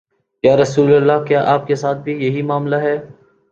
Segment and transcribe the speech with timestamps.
[0.43, 2.97] یا رسول اللہ، کیا آپ کے ساتھ بھی یہی معا ملہ ہے؟